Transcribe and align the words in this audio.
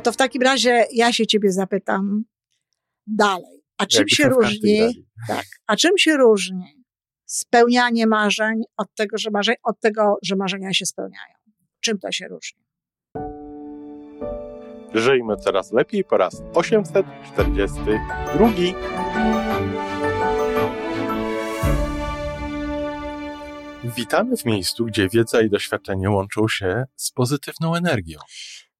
No 0.00 0.04
to 0.04 0.12
w 0.12 0.16
takim 0.16 0.42
razie 0.42 0.86
ja 0.92 1.12
się 1.12 1.26
ciebie 1.26 1.52
zapytam 1.52 2.24
dalej. 3.06 3.62
A 3.78 3.86
czym 3.86 3.98
Jakby 3.98 4.14
się 4.14 4.28
różni, 4.28 5.06
tak, 5.28 5.44
a 5.66 5.76
czym 5.76 5.98
się 5.98 6.16
różni 6.16 6.84
spełnianie 7.26 8.06
marzeń 8.06 8.62
od 8.76 8.94
tego, 8.94 9.18
że 9.18 9.30
marzeń, 9.30 9.54
od 9.62 9.80
tego, 9.80 10.16
że 10.22 10.36
marzenia 10.36 10.72
się 10.72 10.86
spełniają? 10.86 11.34
Czym 11.80 11.98
to 11.98 12.12
się 12.12 12.28
różni? 12.28 12.60
Żyjmy 14.94 15.36
coraz 15.36 15.72
lepiej 15.72 16.04
po 16.04 16.16
raz 16.16 16.42
842. 16.54 18.50
Witamy 23.96 24.36
w 24.36 24.44
miejscu, 24.44 24.84
gdzie 24.84 25.08
wiedza 25.08 25.40
i 25.42 25.50
doświadczenie 25.50 26.10
łączą 26.10 26.48
się 26.48 26.84
z 26.96 27.10
pozytywną 27.10 27.74
energią. 27.74 28.18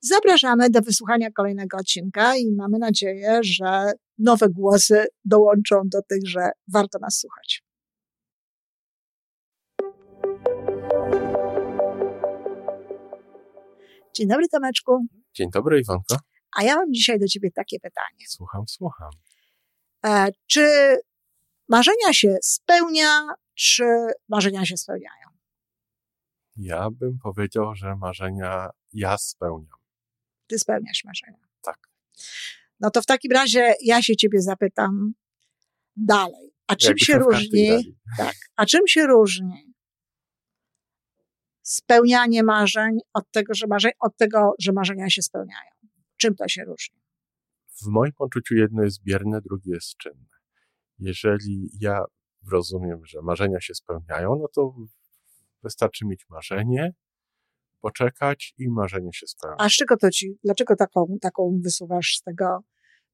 Zapraszamy 0.00 0.70
do 0.70 0.80
wysłuchania 0.80 1.30
kolejnego 1.30 1.76
odcinka 1.76 2.36
i 2.36 2.52
mamy 2.56 2.78
nadzieję, 2.78 3.40
że 3.42 3.92
nowe 4.18 4.48
głosy 4.48 5.06
dołączą 5.24 5.82
do 5.84 6.02
tych, 6.02 6.28
że 6.28 6.50
warto 6.72 6.98
nas 6.98 7.18
słuchać. 7.18 7.62
Dzień 14.14 14.28
dobry, 14.28 14.48
Tomeczku. 14.48 15.06
Dzień 15.34 15.50
dobry, 15.50 15.80
Iwonko. 15.80 16.16
A 16.56 16.62
ja 16.62 16.76
mam 16.76 16.92
dzisiaj 16.92 17.18
do 17.18 17.26
Ciebie 17.26 17.50
takie 17.50 17.80
pytanie. 17.80 18.24
Słucham, 18.28 18.68
słucham. 18.68 19.10
E, 20.06 20.28
czy 20.46 20.96
marzenia 21.68 22.12
się 22.12 22.36
spełnia, 22.42 23.26
czy 23.54 23.84
marzenia 24.28 24.64
się 24.64 24.76
spełniają? 24.76 25.28
Ja 26.56 26.90
bym 26.90 27.18
powiedział, 27.18 27.74
że 27.74 27.96
marzenia 27.96 28.70
ja 28.92 29.18
spełniam. 29.18 29.77
Ty 30.48 30.58
spełniasz 30.58 31.04
marzenia. 31.04 31.48
Tak. 31.62 31.78
No 32.80 32.90
to 32.90 33.02
w 33.02 33.06
takim 33.06 33.32
razie 33.32 33.74
ja 33.84 34.02
się 34.02 34.16
Ciebie 34.16 34.40
zapytam 34.42 35.12
dalej. 35.96 36.54
A 36.66 36.76
czym 36.76 36.88
Jakby 36.88 37.04
się 37.04 37.18
różni? 37.18 37.96
Tak. 38.18 38.34
A 38.56 38.66
czym 38.66 38.80
się 38.86 39.06
różni 39.06 39.74
spełnianie 41.68 42.42
marzeń 42.42 42.98
od 43.14 43.30
tego, 43.30 43.54
że 43.54 43.66
marzeń, 43.66 43.92
od 44.00 44.16
tego, 44.16 44.52
że 44.58 44.72
marzenia 44.72 45.10
się 45.10 45.22
spełniają? 45.22 45.70
Czym 46.16 46.34
to 46.34 46.48
się 46.48 46.64
różni? 46.64 46.98
W 47.82 47.86
moim 47.86 48.12
poczuciu 48.12 48.54
jedno 48.54 48.82
jest 48.82 49.02
bierne, 49.02 49.40
drugie 49.40 49.72
jest 49.72 49.96
czynne. 49.96 50.38
Jeżeli 50.98 51.70
ja 51.80 52.04
rozumiem, 52.50 53.06
że 53.06 53.22
marzenia 53.22 53.60
się 53.60 53.74
spełniają, 53.74 54.36
no 54.40 54.48
to 54.54 54.74
wystarczy 55.62 56.06
mieć 56.06 56.26
marzenie, 56.28 56.92
poczekać 57.80 58.54
i 58.58 58.68
marzenie 58.68 59.12
się 59.12 59.26
spełni. 59.26 59.56
A 59.58 59.68
z 59.68 59.72
czego 59.72 59.96
to 59.96 60.10
ci, 60.10 60.38
dlaczego 60.44 60.76
taką, 60.76 61.16
taką 61.20 61.60
wysuwasz 61.62 62.16
z 62.16 62.22
tego 62.22 62.60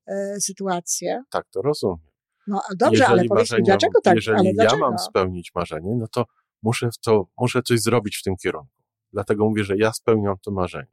e, 0.06 0.40
sytuację? 0.40 1.22
Tak 1.30 1.46
to 1.50 1.62
rozumiem. 1.62 1.98
No 2.46 2.60
dobrze, 2.78 3.02
jeżeli 3.02 3.20
ale 3.20 3.24
powiedz 3.28 3.50
mi, 3.50 3.58
marzenia- 3.58 3.64
dlaczego 3.64 4.00
tak? 4.04 4.14
Jeżeli 4.14 4.38
ale 4.38 4.48
ja 4.48 4.54
dlaczego? 4.54 4.80
mam 4.90 4.98
spełnić 4.98 5.50
marzenie, 5.54 5.96
no 5.98 6.06
to 6.08 6.24
muszę, 6.62 6.88
to 7.04 7.26
muszę 7.38 7.62
coś 7.62 7.80
zrobić 7.80 8.16
w 8.16 8.22
tym 8.22 8.34
kierunku. 8.42 8.82
Dlatego 9.12 9.44
mówię, 9.48 9.64
że 9.64 9.76
ja 9.76 9.92
spełniam 9.92 10.34
to 10.42 10.50
marzenie. 10.50 10.92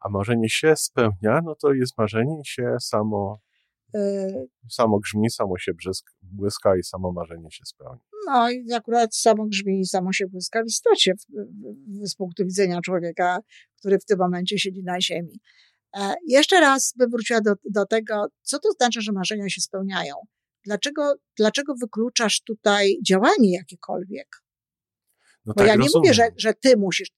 A 0.00 0.08
marzenie 0.08 0.48
się 0.48 0.76
spełnia, 0.76 1.40
no 1.44 1.54
to 1.54 1.72
jest 1.72 1.98
marzenie 1.98 2.40
się 2.44 2.76
samo, 2.80 3.38
Y, 3.42 3.51
samo 4.70 4.98
grzmi, 4.98 5.30
samo 5.30 5.58
się 5.58 5.72
bzysk, 5.74 6.06
błyska 6.22 6.76
i 6.76 6.82
samo 6.82 7.12
marzenie 7.12 7.50
się 7.50 7.64
spełni. 7.64 8.00
No 8.26 8.50
i 8.50 8.72
akurat 8.72 9.16
samo 9.16 9.46
grzmi 9.46 9.80
i 9.80 9.86
samo 9.86 10.12
się 10.12 10.26
błyska 10.26 10.62
w 10.62 10.66
istocie 10.66 11.12
z 12.02 12.14
punktu 12.14 12.44
widzenia 12.44 12.80
człowieka, 12.80 13.38
który 13.78 13.98
w 13.98 14.04
tym 14.04 14.18
momencie 14.18 14.58
siedzi 14.58 14.82
na 14.84 15.00
ziemi. 15.00 15.40
E, 15.96 16.14
jeszcze 16.28 16.60
raz 16.60 16.94
bym 16.96 17.10
wróciła 17.10 17.40
do, 17.40 17.52
do 17.70 17.86
tego, 17.86 18.26
co 18.42 18.58
to 18.58 18.70
znaczy, 18.72 19.00
że 19.00 19.12
marzenia 19.12 19.48
się 19.48 19.60
spełniają. 19.60 20.14
Dlaczego, 20.64 21.14
dlaczego 21.38 21.74
wykluczasz 21.80 22.40
tutaj 22.40 22.98
działanie 23.06 23.52
jakiekolwiek? 23.52 24.28
No 25.46 25.52
Bo 25.56 25.58
tak 25.58 25.66
ja 25.66 25.74
nie 25.74 25.82
rozumiem. 25.82 26.02
mówię, 26.02 26.14
że, 26.14 26.28
że 26.36 26.54
ty 26.54 26.76
musisz, 26.76 27.08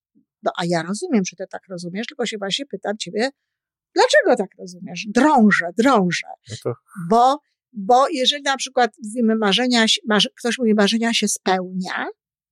no 0.42 0.52
a 0.58 0.62
ja 0.66 0.82
rozumiem, 0.82 1.24
że 1.24 1.36
ty 1.36 1.44
tak 1.50 1.62
rozumiesz, 1.70 2.06
tylko 2.06 2.26
się 2.26 2.38
właśnie 2.38 2.66
pytam 2.66 2.96
ciebie, 2.98 3.30
dlaczego 3.94 4.36
tak 4.36 4.58
rozumiesz? 4.58 5.06
Drążę, 5.08 5.66
drążę. 5.78 6.26
No 6.50 6.56
to 6.62 6.72
Bo, 7.10 7.38
bo 7.72 8.08
jeżeli 8.08 8.42
na 8.42 8.56
przykład 8.56 8.90
mówimy 9.04 9.36
marzenia, 9.36 9.86
marzy, 10.08 10.28
ktoś 10.38 10.58
mówi 10.58 10.74
marzenia 10.74 11.14
się 11.14 11.28
spełnia, 11.28 12.06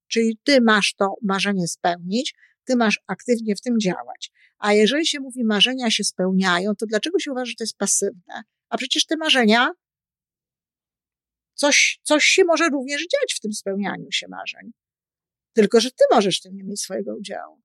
czyli 0.08 0.38
ty 0.44 0.60
masz 0.60 0.94
to 0.94 1.14
marzenie 1.22 1.69
spełnić, 1.69 2.34
ty 2.64 2.76
masz 2.76 3.00
aktywnie 3.06 3.56
w 3.56 3.60
tym 3.60 3.81
działać. 3.81 4.32
A 4.58 4.72
jeżeli 4.72 5.06
się 5.06 5.20
mówi 5.20 5.44
marzenia 5.44 5.91
się 5.91 6.04
spełniają, 6.04 6.75
to 6.75 6.86
dlaczego 6.86 7.19
się 7.19 7.32
uważa, 7.32 7.50
że 7.50 7.54
to 7.54 7.64
jest 7.64 7.76
pasywne? 7.76 8.42
A 8.69 8.76
przecież 8.76 9.06
te 9.06 9.16
marzenia, 9.16 9.70
coś, 11.54 12.00
coś 12.02 12.25
się 12.25 12.44
może 12.44 12.69
również 12.69 13.00
dziać 13.00 13.34
w 13.34 13.41
tym 13.41 13.52
spełnianiu 13.52 14.06
się 14.12 14.28
marzeń. 14.28 14.72
Tylko, 15.52 15.81
że 15.81 15.91
ty 15.91 16.04
możesz 16.12 16.38
w 16.38 16.42
tym 16.42 16.56
nie 16.56 16.64
mieć 16.64 16.81
swojego 16.81 17.16
udziału. 17.16 17.62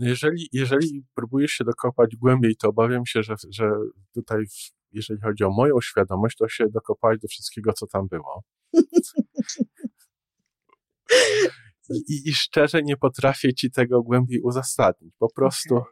Jeżeli, 0.00 0.48
jeżeli 0.52 1.04
próbujesz 1.14 1.50
się 1.50 1.64
dokopać 1.64 2.16
głębiej, 2.16 2.56
to 2.56 2.68
obawiam 2.68 3.06
się, 3.06 3.22
że, 3.22 3.34
że 3.50 3.70
tutaj, 4.14 4.44
jeżeli 4.92 5.20
chodzi 5.20 5.44
o 5.44 5.50
moją 5.50 5.80
świadomość, 5.80 6.36
to 6.36 6.48
się 6.48 6.68
dokopałeś 6.68 7.18
do 7.20 7.28
wszystkiego, 7.28 7.72
co 7.72 7.86
tam 7.86 8.08
było. 8.08 8.42
I, 11.90 12.12
i, 12.14 12.28
I 12.28 12.34
szczerze 12.34 12.82
nie 12.82 12.96
potrafię 12.96 13.54
ci 13.54 13.70
tego 13.70 14.02
głębiej 14.02 14.40
uzasadnić. 14.40 15.14
Po 15.18 15.32
prostu, 15.32 15.82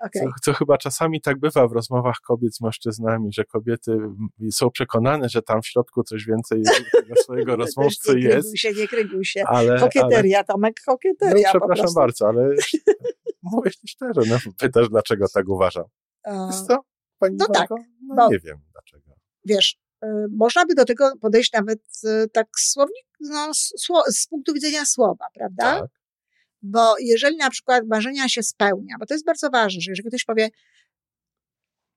Okej. 0.00 0.22
co, 0.22 0.28
co 0.42 0.52
chyba 0.52 0.78
czasami 0.78 1.20
tak 1.20 1.38
bywa 1.40 1.68
w 1.68 1.72
rozmowach 1.72 2.16
kobiet 2.26 2.56
z 2.56 2.60
mężczyznami, 2.60 3.32
że 3.32 3.44
kobiety 3.44 3.98
są 4.50 4.70
przekonane, 4.70 5.28
że 5.28 5.42
tam 5.42 5.62
w 5.62 5.66
środku 5.66 6.02
coś 6.02 6.26
więcej 6.26 6.62
swojego 7.22 7.56
rozmówcy 7.62 8.14
nie 8.14 8.20
jest, 8.20 8.32
kręguj 8.32 8.56
się, 8.58 8.72
nie 8.72 8.88
kręguj 8.88 9.24
się. 9.24 9.42
ale, 9.46 9.70
ale 9.70 9.80
Kokieteria, 9.80 10.44
Tomek, 10.44 10.74
no, 10.86 10.92
kokieteria 10.92 11.52
po 11.52 11.58
przepraszam 11.58 11.82
prostu. 11.82 12.00
bardzo, 12.00 12.28
ale 12.28 12.48
mówię 13.42 13.70
ci 13.70 13.88
szczerze, 13.88 14.20
no, 14.28 14.38
pytasz, 14.58 14.88
dlaczego 14.88 15.26
tak 15.34 15.48
uważam. 15.48 15.84
Wiesz 16.26 16.60
co, 16.68 16.78
pani 17.18 17.36
no 17.38 17.46
tak? 17.46 17.70
No 18.02 18.14
bo- 18.16 18.28
nie 18.30 18.38
wiem 18.38 18.58
dlaczego. 18.72 19.12
wiesz, 19.44 19.78
y, 20.04 20.08
można 20.36 20.66
by 20.66 20.74
do 20.74 20.84
tego 20.84 21.12
podejść 21.20 21.52
nawet 21.52 21.80
y, 22.04 22.28
tak 22.28 22.46
słownik, 22.58 23.06
no, 23.20 23.50
z 24.08 24.26
punktu 24.26 24.52
widzenia 24.54 24.84
słowa, 24.84 25.26
prawda? 25.34 25.80
Tak. 25.80 25.99
Bo 26.62 26.94
jeżeli 27.00 27.36
na 27.36 27.50
przykład 27.50 27.84
marzenia 27.86 28.28
się 28.28 28.42
spełnia, 28.42 28.94
bo 29.00 29.06
to 29.06 29.14
jest 29.14 29.24
bardzo 29.26 29.50
ważne, 29.50 29.80
że 29.80 29.90
jeżeli 29.90 30.08
ktoś 30.08 30.24
powie, 30.24 30.48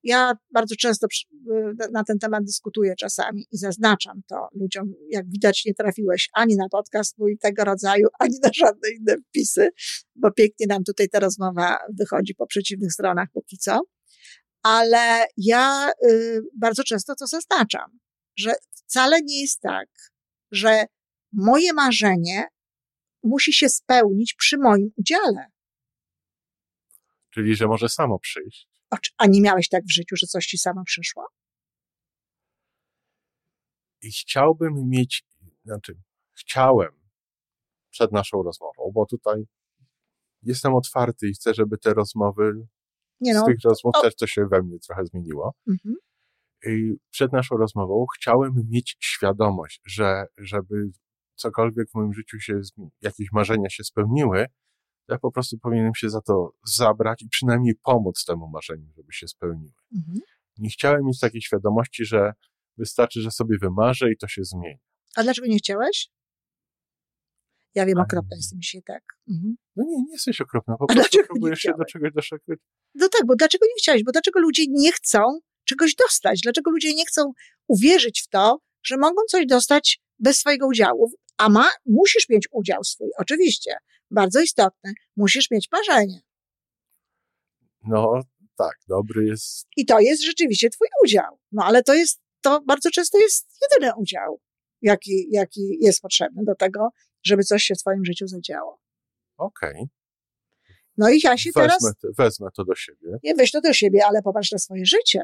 ja 0.04 0.34
bardzo 0.54 0.76
często 0.76 1.08
y, 1.08 1.74
na- 1.80 1.88
na 1.92 2.04
ten 2.04 2.20
temat 2.20 2.44
dyskutuję 2.44 2.96
czasami 2.96 3.46
i 3.52 3.58
zaznaczam 3.58 4.22
to 4.30 4.48
ludziom, 4.54 4.94
jak 5.10 5.30
widać 5.30 5.66
nie 5.66 5.74
trafiłeś 5.74 6.30
ani 6.34 6.56
na 6.56 6.70
podcast 6.70 7.18
mój 7.18 7.38
tego 7.38 7.64
rodzaju, 7.64 8.08
ani 8.20 8.38
na 8.44 8.50
żadne 8.54 8.90
inne 9.00 9.16
wpisy, 9.30 9.70
bo 10.16 10.32
pięknie 10.32 10.68
nam 10.68 10.84
tutaj 10.84 11.10
ta 11.10 11.20
rozmowa 11.20 11.78
wychodzi 12.00 12.36
po 12.36 12.48
przeciwnych 12.48 12.94
stronach 12.94 13.28
póki 13.34 13.58
co. 13.58 13.82
Ale 14.64 15.26
ja 15.38 15.92
y, 16.10 16.42
bardzo 16.58 16.84
często 16.84 17.16
to 17.16 17.28
zaznaczam, 17.28 18.00
że 18.38 18.54
wcale 18.74 19.22
nie 19.22 19.42
jest 19.42 19.62
tak, 19.62 19.88
że 20.52 20.86
moje 21.34 21.74
marzenie 21.74 22.48
musi 23.24 23.54
się 23.54 23.70
spełnić 23.70 24.34
przy 24.34 24.58
moim 24.58 24.92
udziale. 24.98 25.46
Czyli, 27.30 27.56
że 27.56 27.68
może 27.68 27.90
samo 27.90 28.20
przyjść. 28.20 28.70
A 29.18 29.26
nie 29.28 29.42
miałeś 29.42 29.70
tak 29.70 29.84
w 29.84 29.94
życiu, 29.94 30.16
że 30.16 30.28
coś 30.28 30.46
ci 30.46 30.58
samo 30.58 30.84
przyszło? 30.86 31.28
I 34.02 34.12
chciałbym 34.12 34.90
mieć, 34.90 35.24
znaczy, 35.66 35.96
chciałem 36.34 36.92
przed 37.90 38.12
naszą 38.12 38.44
rozmową, 38.44 38.92
bo 38.94 39.06
tutaj 39.06 39.44
jestem 40.42 40.76
otwarty 40.76 41.28
i 41.30 41.34
chcę, 41.34 41.54
żeby 41.54 41.78
te 41.78 41.94
rozmowy, 41.94 42.68
Nie 43.22 43.34
z 43.34 43.38
no. 43.38 43.46
tych 43.46 43.58
rozmów 43.64 43.96
o- 43.96 44.02
też 44.02 44.16
coś 44.16 44.32
się 44.32 44.46
we 44.48 44.62
mnie 44.64 44.80
trochę 44.80 45.06
zmieniło. 45.06 45.54
Mhm. 45.68 45.96
I 46.66 46.94
przed 47.10 47.32
naszą 47.34 47.58
rozmową 47.58 48.06
chciałem 48.16 48.54
mieć 48.70 48.98
świadomość, 49.00 49.82
że 49.86 50.26
żeby 50.38 50.92
cokolwiek 51.36 51.90
w 51.90 51.96
moim 51.96 52.14
życiu 52.14 52.40
się, 52.40 52.60
jakieś 53.02 53.32
marzenia 53.32 53.70
się 53.70 53.84
spełniły, 53.84 54.46
ja 55.10 55.18
po 55.18 55.32
prostu 55.32 55.58
powinienem 55.58 55.96
się 55.96 56.10
za 56.10 56.22
to 56.22 56.54
zabrać 56.66 57.22
i 57.22 57.30
przynajmniej 57.30 57.76
pomóc 57.84 58.26
temu 58.26 58.48
marzeniu, 58.48 58.92
żeby 58.96 59.14
się 59.14 59.28
spełniły. 59.28 59.74
Mhm. 59.96 60.18
Nie 60.58 60.70
chciałem 60.70 61.06
mieć 61.06 61.20
takiej 61.20 61.42
świadomości, 61.42 62.06
że 62.06 62.34
Wystarczy, 62.78 63.22
że 63.22 63.32
sobie 63.32 63.58
wymarzę 63.62 64.12
i 64.12 64.18
to 64.18 64.28
się 64.28 64.44
zmieni. 64.44 64.80
A 65.16 65.24
dlaczego 65.24 65.48
nie 65.48 65.58
chciałeś? 65.58 66.10
Ja 67.76 67.86
wiem, 67.86 67.98
okropna 67.98 68.36
jestem 68.36 68.62
dzisiaj, 68.62 68.82
tak. 68.86 69.04
Mhm. 69.30 69.56
No 69.76 69.84
nie, 69.84 69.98
nie 69.98 70.12
jesteś 70.12 70.42
okropna, 70.42 70.78
po 70.78 70.88
prostu 70.88 71.20
próbujesz 71.28 71.60
się 71.60 71.72
do 71.78 71.86
czegoś 71.86 72.14
doszukać. 72.14 72.60
No 72.96 73.10
tak, 73.10 73.26
bo 73.26 73.36
dlaczego 73.36 73.66
nie 73.66 73.80
chciałeś? 73.80 74.04
Bo 74.04 74.12
dlaczego 74.12 74.40
ludzie 74.40 74.64
nie 74.70 74.92
chcą 74.92 75.20
czegoś 75.64 75.96
dostać? 75.96 76.40
Dlaczego 76.44 76.72
ludzie 76.72 76.94
nie 76.94 77.06
chcą 77.06 77.32
uwierzyć 77.68 78.22
w 78.22 78.28
to, 78.28 78.60
że 78.84 78.98
mogą 78.98 79.22
coś 79.30 79.46
dostać 79.46 80.02
bez 80.20 80.38
swojego 80.40 80.68
udziału? 80.68 81.12
A 81.44 81.50
ma, 81.50 81.70
musisz 81.86 82.30
mieć 82.30 82.48
udział 82.52 82.84
swój, 82.84 83.10
oczywiście. 83.18 83.76
Bardzo 84.12 84.42
istotne. 84.42 84.94
Musisz 85.16 85.52
mieć 85.52 85.70
marzenie. 85.72 86.20
No 87.88 88.22
tak, 88.58 88.78
dobry 88.88 89.26
jest. 89.26 89.68
I 89.78 89.86
to 89.86 90.00
jest 90.00 90.24
rzeczywiście 90.24 90.70
twój 90.70 90.88
udział. 91.04 91.40
No 91.52 91.64
ale 91.66 91.84
to 91.84 91.94
jest, 91.94 92.22
to 92.42 92.62
bardzo 92.62 92.90
często 92.90 93.18
jest 93.18 93.58
jedyny 93.62 93.92
udział, 93.98 94.40
jaki, 94.82 95.28
jaki 95.32 95.78
jest 95.82 96.02
potrzebny 96.02 96.44
do 96.46 96.56
tego, 96.56 96.90
żeby 97.24 97.44
coś 97.44 97.64
się 97.64 97.76
w 97.76 97.78
twoim 97.78 98.06
życiu 98.06 98.28
zadziało. 98.28 98.80
Okej. 99.38 99.72
Okay. 99.72 99.88
No 100.98 101.10
i 101.10 101.20
ja 101.24 101.38
się 101.38 101.50
wezmę, 101.56 101.92
teraz... 102.02 102.16
Wezmę 102.18 102.48
to 102.56 102.66
do 102.66 102.76
siebie. 102.76 103.18
Nie, 103.24 103.36
weź 103.36 103.52
to 103.52 103.62
do 103.62 103.74
siebie, 103.74 104.06
ale 104.06 104.22
popatrz 104.22 104.52
na 104.52 104.58
swoje 104.58 104.86
życie. 104.86 105.22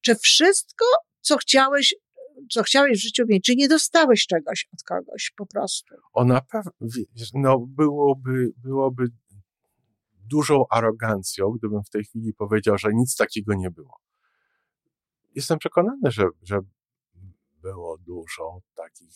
Czy 0.00 0.14
wszystko, 0.14 0.84
co 1.20 1.36
chciałeś, 1.36 1.94
co 2.50 2.62
chciałeś 2.62 2.98
w 2.98 3.02
życiu 3.02 3.24
mieć, 3.28 3.44
czy 3.44 3.56
nie 3.56 3.68
dostałeś 3.68 4.26
czegoś 4.26 4.68
od 4.72 4.82
kogoś 4.82 5.32
po 5.36 5.46
prostu? 5.46 5.94
O 6.12 6.24
na 6.24 6.40
pewno, 6.40 6.72
no 7.34 7.58
byłoby, 7.58 8.52
byłoby 8.56 9.04
dużą 10.14 10.64
arogancją, 10.70 11.50
gdybym 11.50 11.84
w 11.84 11.90
tej 11.90 12.04
chwili 12.04 12.34
powiedział, 12.34 12.78
że 12.78 12.88
nic 12.94 13.16
takiego 13.16 13.54
nie 13.54 13.70
było. 13.70 14.00
Jestem 15.34 15.58
przekonany, 15.58 16.10
że, 16.10 16.28
że 16.42 16.60
było 17.62 17.98
dużo 17.98 18.60
takich, 18.74 19.14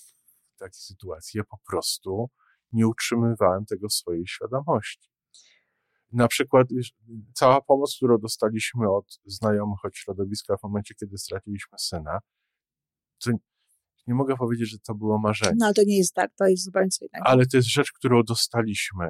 takich 0.59 0.83
sytuacji. 0.83 1.39
Ja 1.39 1.45
po 1.45 1.59
prostu 1.67 2.31
nie 2.73 2.87
utrzymywałem 2.89 3.67
tego 3.67 3.89
w 3.89 3.93
swojej 3.93 4.27
świadomości. 4.27 5.11
Na 6.13 6.29
przykład 6.29 6.67
cała 7.35 7.61
pomoc, 7.61 7.97
którą 7.97 8.19
dostaliśmy 8.19 8.91
od 8.91 9.21
znajomych, 9.25 9.85
od 9.85 9.97
środowiska 9.97 10.57
w 10.57 10.63
momencie, 10.63 10.95
kiedy 10.95 11.19
straciliśmy 11.19 11.79
syna, 11.79 12.19
to 13.25 13.31
nie 14.07 14.15
mogę 14.15 14.37
powiedzieć, 14.37 14.71
że 14.71 14.79
to 14.79 14.95
było 14.95 15.19
marzenie. 15.19 15.57
No 15.59 15.67
ale 15.67 15.75
to 15.75 15.83
nie 15.87 15.99
jest 15.99 16.15
tak, 16.15 16.31
to 16.37 16.47
jest 16.47 16.65
zupełnie 16.65 16.89
co 16.89 17.05
innego. 17.05 17.27
Ale 17.27 17.47
to 17.47 17.57
jest 17.57 17.69
rzecz, 17.69 17.93
którą 17.93 18.23
dostaliśmy. 18.23 19.09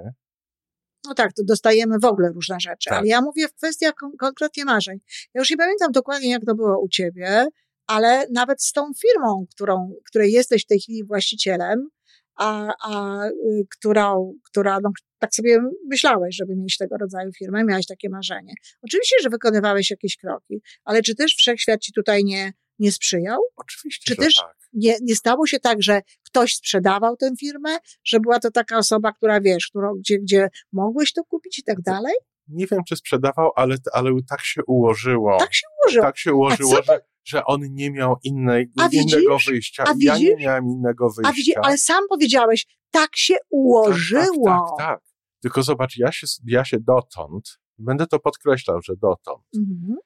No 1.07 1.15
tak, 1.15 1.33
to 1.33 1.43
dostajemy 1.45 1.99
w 1.99 2.05
ogóle 2.05 2.33
różne 2.33 2.61
rzeczy, 2.61 2.89
tak. 2.89 2.99
ale 2.99 3.07
ja 3.07 3.21
mówię 3.21 3.49
w 3.49 3.55
kwestiach 3.55 3.95
kon 3.95 4.17
konkretnie 4.19 4.65
marzeń. 4.65 4.99
Ja 5.35 5.41
już 5.41 5.51
nie 5.51 5.57
pamiętam 5.57 5.93
dokładnie, 5.93 6.31
jak 6.31 6.45
to 6.45 6.55
było 6.55 6.81
u 6.81 6.89
ciebie, 6.89 7.47
ale 7.87 8.27
nawet 8.33 8.63
z 8.63 8.73
tą 8.73 8.91
firmą, 9.01 9.47
którą, 9.51 9.93
której 10.09 10.33
jesteś 10.33 10.65
w 10.65 10.67
tej 10.67 10.81
chwili 10.81 11.05
właścicielem, 11.05 11.89
a, 12.37 12.73
a 12.83 13.25
y, 13.27 13.67
którą, 13.71 14.33
która, 14.45 14.79
no, 14.83 14.91
tak 15.19 15.35
sobie 15.35 15.59
myślałeś, 15.87 16.37
żeby 16.37 16.57
mieć 16.57 16.77
tego 16.77 16.97
rodzaju 16.97 17.33
firmę, 17.33 17.65
miałeś 17.65 17.87
takie 17.87 18.09
marzenie. 18.09 18.53
Oczywiście, 18.83 19.17
że 19.23 19.31
wykonywałeś 19.31 19.91
jakieś 19.91 20.17
kroki, 20.17 20.61
ale 20.85 21.03
czy 21.03 21.15
też 21.15 21.35
wszechświat 21.35 21.81
ci 21.81 21.93
tutaj 21.93 22.25
nie, 22.25 22.53
nie 22.79 22.93
sprzyjał? 22.93 23.41
Oczywiście, 23.57 24.15
Czy 24.15 24.17
też 24.17 24.35
tak. 24.35 24.57
nie, 24.73 24.97
nie 25.03 25.17
stało 25.17 25.47
się 25.47 25.61
tak, 25.61 25.83
że 25.83 26.03
ktoś 26.23 26.55
sprzedawał 26.55 27.17
tę 27.17 27.31
firmę, 27.41 27.79
że 28.05 28.21
była 28.21 28.41
to 28.41 28.51
taka 28.51 28.79
osoba, 28.79 29.13
która 29.13 29.41
wiesz, 29.41 29.67
którą, 29.67 29.95
gdzie, 29.95 30.19
gdzie 30.19 30.49
mogłeś 30.73 31.13
to 31.13 31.25
kupić 31.25 31.59
i 31.59 31.63
tak 31.63 31.81
dalej? 31.81 32.15
Nie 32.49 32.67
wiem, 32.67 32.81
czy 32.89 32.97
sprzedawał, 32.97 33.51
ale, 33.57 33.77
ale 33.93 34.11
tak 34.29 34.41
się 34.41 34.65
ułożyło. 34.67 35.39
Tak 35.39 35.55
się 35.55 35.67
ułożyło. 35.83 36.05
Tak 36.05 36.19
się 36.19 36.35
ułożyło, 36.35 36.83
że, 36.83 37.01
że 37.25 37.45
on 37.45 37.61
nie 37.71 37.91
miał 37.91 38.17
innej, 38.25 38.71
innego 38.93 39.39
wyjścia. 39.47 39.85
A 39.87 39.95
widzisz? 39.95 40.07
Ja 40.09 40.19
nie 40.19 40.37
miałem 40.37 40.65
innego 40.65 41.11
wyjścia. 41.11 41.31
A 41.31 41.33
widzisz, 41.33 41.55
ale 41.63 41.79
sam 41.79 42.05
powiedziałeś, 42.09 42.67
tak 42.91 43.11
się 43.17 43.35
ułożyło. 43.51 44.45
Tak, 44.45 44.79
tak, 44.79 44.79
tak, 44.79 44.89
tak. 44.89 45.01
Tylko 45.43 45.63
zobacz, 45.63 45.97
ja 45.97 46.13
się, 46.13 46.27
ja 46.47 46.65
się 46.65 46.77
dotąd, 46.81 47.59
będę 47.79 48.07
to 48.07 48.19
podkreślał, 48.19 48.83
że 48.83 48.93
dotąd, 48.97 49.45
mhm. 49.57 49.97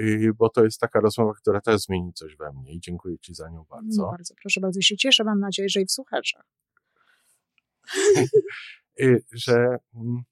Y, 0.00 0.30
bo 0.36 0.48
to 0.48 0.64
jest 0.64 0.80
taka 0.80 1.00
rozmowa, 1.00 1.32
która 1.34 1.60
też 1.60 1.80
zmieni 1.80 2.12
coś 2.12 2.36
we 2.36 2.52
mnie 2.52 2.72
i 2.72 2.80
dziękuję 2.80 3.18
Ci 3.18 3.34
za 3.34 3.50
nią 3.50 3.64
bardzo. 3.70 4.02
No 4.02 4.10
bardzo, 4.10 4.34
proszę 4.42 4.60
bardzo, 4.60 4.80
się 4.80 4.96
cieszę, 4.96 5.24
mam 5.24 5.40
nadzieję, 5.40 5.68
że 5.68 5.80
i 5.80 5.86
w 5.86 5.92
słuchaczach. 5.92 6.44
Y, 9.00 9.24
że 9.32 9.54
mm, 9.94 10.22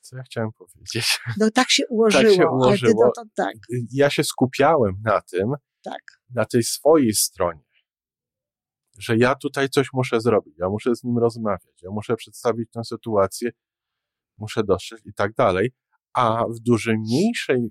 co 0.00 0.16
ja 0.16 0.22
chciałem 0.22 0.52
powiedzieć? 0.52 1.20
No 1.38 1.50
tak 1.50 1.70
się 1.70 1.86
ułożyło, 1.88 2.22
tak 2.28 2.32
się 2.32 2.48
ułożyło. 2.48 3.06
ty 3.06 3.10
to, 3.14 3.22
tak. 3.34 3.54
Y, 3.54 3.86
ja 3.92 4.10
się 4.10 4.24
skupiałem 4.24 4.94
na 5.04 5.20
tym, 5.20 5.52
tak. 5.84 6.02
na 6.34 6.44
tej 6.44 6.62
swojej 6.62 7.14
stronie, 7.14 7.64
że 8.98 9.16
ja 9.16 9.34
tutaj 9.34 9.68
coś 9.68 9.88
muszę 9.92 10.20
zrobić, 10.20 10.54
ja 10.58 10.68
muszę 10.68 10.96
z 10.96 11.04
nim 11.04 11.18
rozmawiać, 11.18 11.82
ja 11.82 11.90
muszę 11.90 12.16
przedstawić 12.16 12.70
tę 12.70 12.84
sytuację, 12.84 13.50
muszę 14.38 14.64
dostrzec 14.64 15.06
i 15.06 15.12
tak 15.12 15.34
dalej, 15.34 15.72
a 16.12 16.44
w 16.48 16.58
dużej, 16.60 16.98
mniejszej 16.98 17.70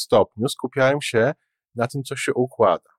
stopniu 0.00 0.48
skupiałem 0.48 1.02
się 1.02 1.32
na 1.74 1.86
tym, 1.86 2.02
co 2.02 2.16
się 2.16 2.34
układa. 2.34 2.90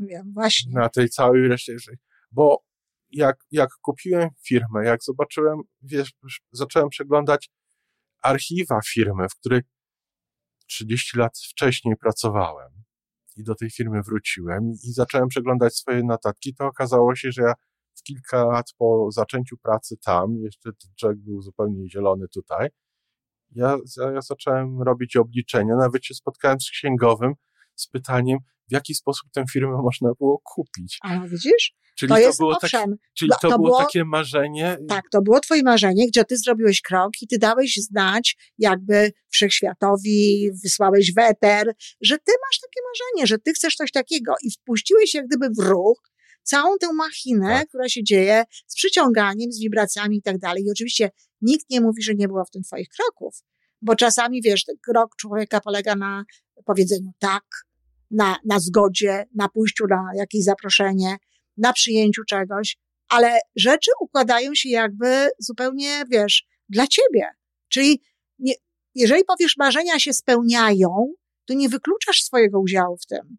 Wiem, 0.00 0.32
właśnie. 0.32 0.72
Na 0.72 0.88
tej 0.88 1.08
całej 1.08 1.48
reszcie, 1.48 1.76
bo 2.30 2.64
jak, 3.10 3.36
jak 3.50 3.70
kupiłem 3.82 4.28
firmę, 4.46 4.84
jak 4.84 5.02
zobaczyłem, 5.02 5.60
wiesz, 5.82 6.12
zacząłem 6.52 6.88
przeglądać 6.88 7.50
archiwa 8.22 8.80
firmy, 8.86 9.28
w 9.28 9.34
której 9.34 9.60
30 10.66 11.18
lat 11.18 11.38
wcześniej 11.38 11.96
pracowałem 11.96 12.70
i 13.36 13.42
do 13.42 13.54
tej 13.54 13.70
firmy 13.70 14.02
wróciłem 14.02 14.72
i, 14.84 14.92
zacząłem 14.92 15.28
przeglądać 15.28 15.76
swoje 15.76 16.02
notatki, 16.04 16.54
to 16.54 16.66
okazało 16.66 17.14
się, 17.14 17.32
że 17.32 17.42
ja 17.42 17.54
w 17.94 18.02
kilka 18.02 18.44
lat 18.44 18.66
po 18.78 19.08
zaczęciu 19.10 19.56
pracy 19.56 19.96
tam, 20.04 20.36
jeszcze 20.36 20.70
człowiek 20.96 21.18
był 21.18 21.42
zupełnie 21.42 21.90
zielony 21.90 22.28
tutaj, 22.28 22.68
ja, 23.54 23.76
ja 24.14 24.20
zacząłem 24.20 24.82
robić 24.82 25.16
obliczenia, 25.16 25.76
nawet 25.76 26.04
się 26.04 26.14
spotkałem 26.14 26.60
z 26.60 26.70
księgowym 26.70 27.32
z 27.74 27.88
pytaniem, 27.88 28.38
w 28.68 28.72
jaki 28.72 28.94
sposób 28.94 29.30
tę 29.32 29.44
firmę 29.52 29.82
można 29.82 30.08
było 30.18 30.40
kupić. 30.44 30.98
A 31.02 31.20
widzisz? 31.20 31.74
Czyli 31.98 32.08
to, 32.08 32.30
to 32.30 32.36
było, 32.38 32.56
owszem, 32.62 32.80
takie, 32.80 32.94
czyli 33.18 33.30
to, 33.30 33.48
to 33.48 33.48
było, 33.48 33.68
było, 33.68 33.78
takie 33.78 34.04
marzenie? 34.04 34.76
Tak, 34.88 35.04
to 35.10 35.22
było 35.22 35.40
twoje 35.40 35.62
marzenie, 35.62 36.08
gdzie 36.08 36.24
ty 36.24 36.36
zrobiłeś 36.36 36.80
krok 36.80 37.12
i 37.22 37.26
ty 37.26 37.38
dałeś 37.38 37.76
znać 37.76 38.36
jakby 38.58 39.12
wszechświatowi, 39.28 40.50
wysłałeś 40.64 41.14
weter, 41.14 41.74
że 42.00 42.18
ty 42.18 42.32
masz 42.46 42.60
takie 42.60 42.80
marzenie, 42.88 43.26
że 43.26 43.38
ty 43.38 43.52
chcesz 43.52 43.76
coś 43.76 43.92
takiego 43.92 44.34
i 44.42 44.50
wpuściłeś 44.50 45.14
jak 45.14 45.26
gdyby 45.26 45.48
w 45.58 45.58
ruch 45.58 46.11
całą 46.42 46.78
tę 46.78 46.92
machinę, 46.92 47.48
tak. 47.48 47.68
która 47.68 47.88
się 47.88 48.04
dzieje 48.04 48.44
z 48.66 48.74
przyciąganiem, 48.74 49.52
z 49.52 49.60
wibracjami 49.60 50.16
i 50.16 50.22
tak 50.22 50.38
dalej. 50.38 50.64
I 50.64 50.70
oczywiście 50.70 51.10
nikt 51.40 51.70
nie 51.70 51.80
mówi, 51.80 52.02
że 52.02 52.14
nie 52.14 52.28
było 52.28 52.44
w 52.44 52.50
tym 52.50 52.62
twoich 52.62 52.88
kroków, 52.88 53.42
bo 53.82 53.96
czasami, 53.96 54.42
wiesz, 54.42 54.64
krok 54.82 55.16
człowieka 55.16 55.60
polega 55.60 55.94
na 55.94 56.24
powiedzeniu 56.64 57.10
tak, 57.18 57.44
na, 58.10 58.36
na 58.44 58.60
zgodzie, 58.60 59.24
na 59.34 59.48
pójściu 59.48 59.86
na 59.86 60.10
jakieś 60.16 60.44
zaproszenie, 60.44 61.16
na 61.56 61.72
przyjęciu 61.72 62.22
czegoś, 62.24 62.76
ale 63.08 63.38
rzeczy 63.56 63.90
układają 64.00 64.54
się 64.54 64.68
jakby 64.68 65.28
zupełnie, 65.38 66.04
wiesz, 66.10 66.46
dla 66.68 66.86
ciebie. 66.86 67.26
Czyli 67.68 68.02
nie, 68.38 68.54
jeżeli 68.94 69.24
powiesz, 69.24 69.56
marzenia 69.56 69.98
się 69.98 70.12
spełniają, 70.12 71.12
to 71.44 71.54
nie 71.54 71.68
wykluczasz 71.68 72.22
swojego 72.22 72.60
udziału 72.60 72.96
w 72.96 73.06
tym, 73.06 73.38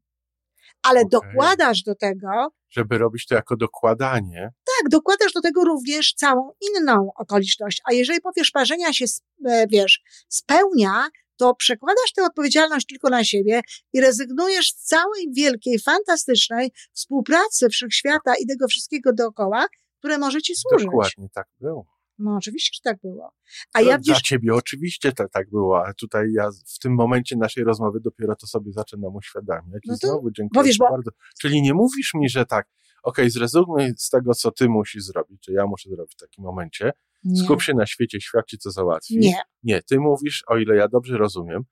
ale 0.84 1.00
okay. 1.00 1.10
dokładasz 1.10 1.84
do 1.84 1.96
tego. 1.96 2.54
Żeby 2.74 2.98
robić 2.98 3.28
to 3.28 3.36
jako 3.36 3.58
dokładanie. 3.58 4.50
Tak, 4.66 4.90
dokładasz 4.90 5.34
do 5.34 5.42
tego 5.42 5.64
również 5.64 6.14
całą 6.14 6.52
inną 6.62 7.10
okoliczność. 7.16 7.82
A 7.90 7.94
jeżeli 7.94 8.22
powiesz, 8.22 8.52
marzenia 8.56 8.94
się, 8.94 9.06
e, 9.46 9.68
wiesz, 9.68 10.02
spełnia, 10.30 11.08
to 11.38 11.56
przekładasz 11.56 12.14
tę 12.16 12.24
odpowiedzialność 12.24 12.86
tylko 12.86 13.10
na 13.10 13.24
siebie 13.24 13.62
i 13.94 14.02
rezygnujesz 14.02 14.70
z 14.70 14.76
całej 14.76 15.34
wielkiej, 15.36 15.80
fantastycznej 15.80 16.72
współpracy 16.94 17.70
wszechświata 17.70 18.34
i 18.36 18.48
tego 18.48 18.68
wszystkiego 18.68 19.14
dookoła, 19.14 19.66
które 20.00 20.18
może 20.18 20.42
ci 20.42 20.56
służyć. 20.56 20.86
Dokładnie 20.86 21.30
tak 21.34 21.48
było. 21.60 21.93
No 22.18 22.36
oczywiście, 22.36 22.72
że 22.74 22.92
tak 22.92 23.02
było. 23.02 23.34
A 23.74 23.82
ja 23.82 23.98
Dla 23.98 24.16
ciebie 24.16 24.54
oczywiście 24.54 25.12
tak, 25.12 25.32
tak 25.32 25.50
było, 25.50 25.88
a 25.88 25.94
tutaj 25.94 26.32
ja 26.34 26.50
w 26.76 26.80
tym 26.80 26.94
momencie 26.94 27.36
naszej 27.36 27.64
rozmowy 27.64 28.00
dopiero 28.00 28.36
to 28.36 28.48
sobie 28.48 28.72
zaczynam 28.72 29.16
uświadamiać. 29.16 29.84
No 29.88 29.98
to, 30.02 30.08
I 30.08 30.10
znowu 30.10 30.32
dziękuję 30.32 30.64
wiesz, 30.66 30.78
bo... 30.78 30.90
bardzo. 30.90 31.12
Czyli 31.42 31.62
nie 31.62 31.74
mówisz 31.74 32.14
mi, 32.14 32.30
że 32.30 32.46
tak, 32.46 32.68
okej, 33.04 33.26
okay, 33.26 33.30
zrezygnuj 33.30 33.94
z 33.98 34.10
tego, 34.10 34.34
co 34.34 34.52
ty 34.52 34.70
musisz 34.70 35.04
zrobić, 35.04 35.42
czy 35.42 35.52
ja 35.52 35.66
muszę 35.66 35.90
zrobić 35.90 36.14
w 36.14 36.20
takim 36.20 36.44
momencie, 36.44 36.92
nie. 37.24 37.44
Skup 37.44 37.62
się 37.62 37.74
na 37.74 37.86
świecie, 37.86 38.22
świat 38.22 38.46
ci 38.48 38.58
to 38.58 38.72
załatwi. 38.72 39.18
Nie. 39.18 39.42
Nie, 39.64 39.82
ty 39.82 40.00
mówisz, 40.00 40.44
o 40.48 40.58
ile 40.58 40.76
ja 40.76 40.88
dobrze 40.88 41.18
rozumiem, 41.18 41.64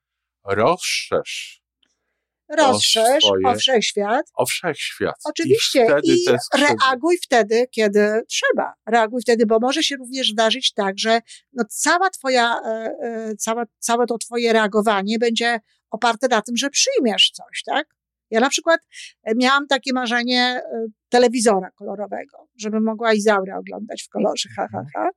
rozszerz. 0.44 1.61
Rozszerz 2.56 3.24
swoje, 3.24 3.46
o 3.46 3.54
wszechświat. 3.54 4.26
O 4.34 4.46
wszechświat. 4.46 5.14
Oczywiście. 5.24 5.86
I, 6.04 6.10
I 6.10 6.24
reaguj 6.58 7.18
wtedy, 7.22 7.66
kiedy 7.70 8.22
trzeba. 8.28 8.74
Reaguj 8.86 9.22
wtedy, 9.22 9.46
bo 9.46 9.58
może 9.60 9.82
się 9.82 9.96
również 9.96 10.30
zdarzyć 10.30 10.72
tak, 10.72 10.98
że 10.98 11.20
no 11.52 11.64
cała 11.68 12.10
twoja, 12.10 12.60
e, 12.64 12.68
e, 13.02 13.36
całe, 13.36 13.64
całe 13.78 14.06
to 14.06 14.18
twoje 14.18 14.52
reagowanie 14.52 15.18
będzie 15.18 15.60
oparte 15.90 16.28
na 16.28 16.42
tym, 16.42 16.56
że 16.56 16.70
przyjmiesz 16.70 17.30
coś, 17.30 17.62
tak? 17.66 17.86
Ja 18.30 18.40
na 18.40 18.48
przykład 18.48 18.80
e, 19.22 19.32
miałam 19.36 19.66
takie 19.66 19.92
marzenie 19.92 20.62
telewizora 21.08 21.70
kolorowego, 21.70 22.48
żeby 22.60 22.80
mogła 22.80 23.12
Izaurę 23.12 23.56
oglądać 23.56 24.02
w 24.02 24.08
kolorze, 24.08 24.48
ha, 24.56 24.68
ha, 24.72 24.82
ha. 24.94 25.08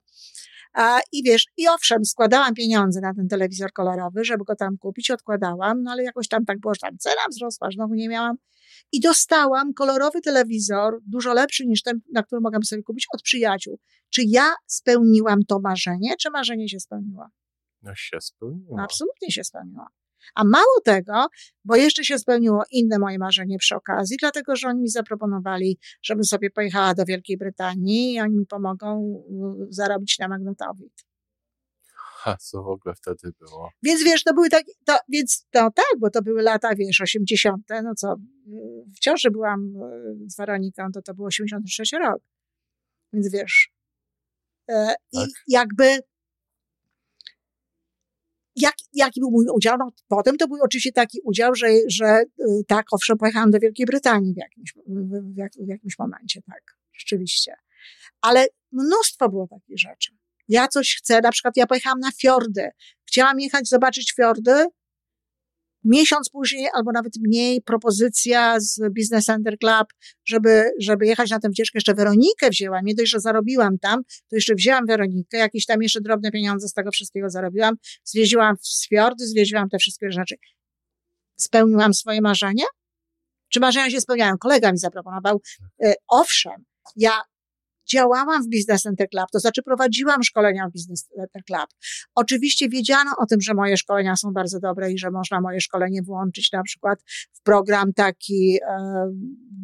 I 1.12 1.22
wiesz, 1.22 1.46
i 1.56 1.68
owszem, 1.68 2.04
składałam 2.04 2.54
pieniądze 2.54 3.00
na 3.00 3.14
ten 3.14 3.28
telewizor 3.28 3.72
kolorowy, 3.72 4.24
żeby 4.24 4.44
go 4.44 4.56
tam 4.56 4.78
kupić, 4.78 5.10
odkładałam, 5.10 5.82
no 5.82 5.90
ale 5.90 6.02
jakoś 6.02 6.28
tam 6.28 6.44
tak 6.44 6.60
było, 6.60 6.74
że 6.74 6.80
tam 6.80 6.98
cena 6.98 7.20
wzrosła, 7.30 7.70
znowu 7.70 7.94
nie 7.94 8.08
miałam. 8.08 8.36
I 8.92 9.00
dostałam 9.00 9.74
kolorowy 9.74 10.20
telewizor, 10.20 10.98
dużo 11.06 11.32
lepszy 11.34 11.66
niż 11.66 11.82
ten, 11.82 12.00
na 12.12 12.22
który 12.22 12.40
mogłam 12.40 12.62
sobie 12.62 12.82
kupić, 12.82 13.06
od 13.14 13.22
przyjaciół. 13.22 13.78
Czy 14.10 14.22
ja 14.28 14.54
spełniłam 14.66 15.44
to 15.48 15.60
marzenie, 15.60 16.14
czy 16.20 16.30
marzenie 16.30 16.68
się 16.68 16.80
spełniło? 16.80 17.26
No 17.82 17.94
się 17.94 18.20
spełniło. 18.20 18.80
Absolutnie 18.80 19.30
się 19.30 19.44
spełniło. 19.44 19.86
A 20.34 20.44
mało 20.44 20.80
tego, 20.84 21.26
bo 21.64 21.76
jeszcze 21.76 22.04
się 22.04 22.18
spełniło 22.18 22.62
inne 22.70 22.98
moje 22.98 23.18
marzenie 23.18 23.58
przy 23.58 23.76
okazji, 23.76 24.16
dlatego 24.20 24.56
że 24.56 24.68
oni 24.68 24.80
mi 24.80 24.88
zaproponowali, 24.88 25.78
żebym 26.02 26.24
sobie 26.24 26.50
pojechała 26.50 26.94
do 26.94 27.04
Wielkiej 27.04 27.36
Brytanii 27.36 28.14
i 28.14 28.20
oni 28.20 28.36
mi 28.36 28.46
pomogą 28.46 29.22
y, 29.62 29.66
zarobić 29.72 30.18
na 30.18 30.28
magnetowid. 30.28 31.06
A 32.24 32.36
co 32.36 32.62
w 32.62 32.68
ogóle 32.68 32.94
wtedy 32.94 33.32
było? 33.40 33.70
Więc 33.82 34.04
wiesz, 34.04 34.24
to 34.24 34.34
były 34.34 34.48
takie, 34.48 34.72
to, 34.84 34.96
więc 35.08 35.46
to 35.50 35.70
tak, 35.70 35.86
bo 35.98 36.10
to 36.10 36.22
były 36.22 36.42
lata, 36.42 36.74
wiesz, 36.74 37.00
80., 37.00 37.62
no 37.82 37.94
co, 37.94 38.12
y, 38.12 38.16
w 38.96 38.98
ciąży 38.98 39.30
byłam 39.30 39.76
y, 39.76 40.30
z 40.30 40.36
Weroniką, 40.36 40.92
to 40.94 41.02
to 41.02 41.14
był 41.14 41.24
86 41.24 41.92
rok. 41.92 42.22
Więc 43.12 43.32
wiesz, 43.32 43.70
e, 44.70 44.86
Tak. 44.86 44.96
i 45.12 45.26
jakby 45.48 45.98
jak, 48.56 48.74
jaki 48.92 49.20
był 49.20 49.30
mój 49.30 49.46
udział? 49.54 49.76
No, 49.78 49.92
potem 50.08 50.36
to 50.36 50.48
był 50.48 50.58
oczywiście 50.62 50.92
taki 50.92 51.20
udział, 51.24 51.54
że, 51.54 51.66
że 51.88 52.22
y, 52.40 52.64
tak, 52.66 52.86
owszem, 52.92 53.18
pojechałam 53.18 53.50
do 53.50 53.58
Wielkiej 53.58 53.86
Brytanii 53.86 54.34
w 54.34 54.36
jakimś, 54.36 54.74
w, 54.86 55.36
jak, 55.36 55.52
w 55.52 55.68
jakimś 55.68 55.98
momencie, 55.98 56.42
tak, 56.42 56.62
rzeczywiście. 56.92 57.54
Ale 58.20 58.46
mnóstwo 58.72 59.28
było 59.28 59.48
takich 59.48 59.78
rzeczy. 59.78 60.12
Ja 60.48 60.68
coś 60.68 60.96
chcę, 60.98 61.20
na 61.20 61.30
przykład 61.30 61.56
ja 61.56 61.66
pojechałam 61.66 62.00
na 62.00 62.10
fiordy. 62.10 62.68
Chciałam 63.04 63.40
jechać 63.40 63.68
zobaczyć 63.68 64.12
fiordy. 64.16 64.66
Miesiąc 65.86 66.30
później, 66.30 66.68
albo 66.74 66.92
nawet 66.92 67.12
mniej, 67.26 67.62
propozycja 67.62 68.60
z 68.60 68.80
Business 68.96 69.24
Center 69.24 69.58
Club, 69.58 69.88
żeby, 70.24 70.70
żeby 70.80 71.06
jechać 71.06 71.30
na 71.30 71.40
tę 71.40 71.48
wycieczkę. 71.48 71.76
Jeszcze 71.76 71.94
Weronikę 71.94 72.50
wzięłam. 72.50 72.84
Nie 72.84 72.94
dość, 72.94 73.10
że 73.10 73.20
zarobiłam 73.20 73.78
tam, 73.78 74.02
to 74.04 74.36
jeszcze 74.36 74.54
wzięłam 74.54 74.86
Weronikę, 74.86 75.38
jakieś 75.38 75.66
tam 75.66 75.82
jeszcze 75.82 76.00
drobne 76.00 76.30
pieniądze 76.30 76.68
z 76.68 76.72
tego 76.72 76.90
wszystkiego 76.90 77.30
zarobiłam. 77.30 77.74
Zwiedziłam 78.04 78.56
fiordy, 78.88 79.26
zwiedziłam 79.26 79.68
te 79.68 79.78
wszystkie 79.78 80.10
rzeczy. 80.10 80.34
Spełniłam 81.36 81.94
swoje 81.94 82.20
marzenie? 82.20 82.64
Czy 83.48 83.60
marzenia 83.60 83.90
się 83.90 84.00
spełniają? 84.00 84.38
Kolega 84.38 84.72
mi 84.72 84.78
zaproponował. 84.78 85.40
E, 85.84 85.94
owszem, 86.08 86.64
ja 86.96 87.22
działałam 87.90 88.42
w 88.42 88.48
Business 88.48 88.82
Center 88.82 89.08
Club, 89.08 89.26
to 89.32 89.38
znaczy 89.38 89.62
prowadziłam 89.62 90.22
szkolenia 90.22 90.68
w 90.68 90.72
Business 90.72 91.08
Center 91.08 91.44
Club. 91.44 91.66
Oczywiście 92.14 92.68
wiedziano 92.68 93.10
o 93.18 93.26
tym, 93.26 93.40
że 93.40 93.54
moje 93.54 93.76
szkolenia 93.76 94.16
są 94.16 94.32
bardzo 94.32 94.60
dobre 94.60 94.92
i 94.92 94.98
że 94.98 95.10
można 95.10 95.40
moje 95.40 95.60
szkolenie 95.60 96.02
włączyć 96.02 96.52
na 96.52 96.62
przykład 96.62 96.98
w 97.32 97.42
program 97.42 97.92
taki 97.92 98.58
e, 98.68 98.78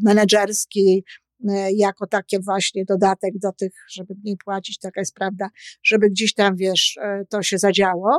menedżerski, 0.02 1.04
e, 1.48 1.72
jako 1.72 2.06
takie 2.06 2.40
właśnie 2.40 2.84
dodatek 2.84 3.38
do 3.38 3.52
tych, 3.52 3.72
żeby 3.92 4.14
mniej 4.24 4.36
płacić, 4.44 4.78
taka 4.78 5.00
jest 5.00 5.14
prawda, 5.14 5.48
żeby 5.82 6.10
gdzieś 6.10 6.34
tam, 6.34 6.56
wiesz, 6.56 6.98
e, 7.02 7.24
to 7.30 7.42
się 7.42 7.58
zadziało, 7.58 8.18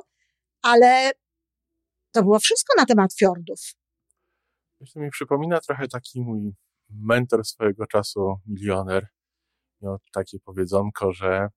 ale 0.62 1.12
to 2.12 2.24
było 2.24 2.40
wszystko 2.40 2.74
na 2.78 2.86
temat 2.86 3.14
fiordów. 3.14 3.60
To 4.94 5.00
mi 5.00 5.10
przypomina 5.10 5.60
trochę 5.60 5.88
taki 5.88 6.22
mój 6.22 6.54
mentor 6.90 7.46
swojego 7.46 7.88
czasu, 7.88 8.36
milioner, 8.48 9.08
miał 9.84 9.98
takie 10.14 10.40
powiedzonko, 10.40 11.12
że 11.14 11.48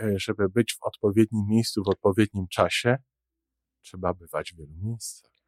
e, 0.00 0.14
żeby 0.16 0.48
być 0.48 0.74
w 0.74 0.82
odpowiednim 0.82 1.46
miejscu 1.48 1.82
w 1.84 1.88
odpowiednim 1.88 2.46
czasie, 2.48 2.96
trzeba 3.80 4.14
bywać 4.14 4.52
w 4.52 4.56
wielu 4.56 4.74
miejscach. 4.82 5.38